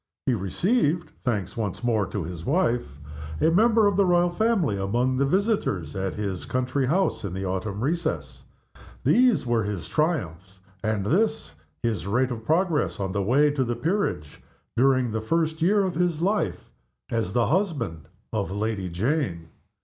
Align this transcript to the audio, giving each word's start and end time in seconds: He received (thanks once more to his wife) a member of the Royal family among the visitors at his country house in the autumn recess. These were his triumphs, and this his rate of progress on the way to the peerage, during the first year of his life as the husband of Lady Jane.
He 0.25 0.33
received 0.33 1.11
(thanks 1.23 1.55
once 1.55 1.83
more 1.83 2.07
to 2.07 2.23
his 2.23 2.43
wife) 2.43 2.97
a 3.39 3.51
member 3.51 3.85
of 3.85 3.97
the 3.97 4.05
Royal 4.07 4.31
family 4.31 4.75
among 4.75 5.15
the 5.15 5.27
visitors 5.27 5.95
at 5.95 6.15
his 6.15 6.43
country 6.43 6.87
house 6.87 7.23
in 7.23 7.35
the 7.35 7.45
autumn 7.45 7.81
recess. 7.81 8.43
These 9.03 9.45
were 9.45 9.63
his 9.63 9.87
triumphs, 9.87 10.59
and 10.83 11.05
this 11.05 11.53
his 11.83 12.07
rate 12.07 12.31
of 12.31 12.43
progress 12.43 12.99
on 12.99 13.11
the 13.11 13.21
way 13.21 13.51
to 13.51 13.63
the 13.63 13.75
peerage, 13.75 14.41
during 14.75 15.11
the 15.11 15.21
first 15.21 15.61
year 15.61 15.83
of 15.83 15.93
his 15.93 16.19
life 16.19 16.71
as 17.11 17.33
the 17.33 17.45
husband 17.45 18.07
of 18.33 18.49
Lady 18.49 18.89
Jane. 18.89 19.49